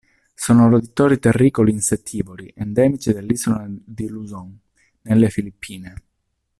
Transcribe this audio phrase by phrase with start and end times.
[0.33, 4.57] Sono roditori terricoli insettivori endemici dell'isola di Luzon,
[5.03, 5.93] nelle Filippine.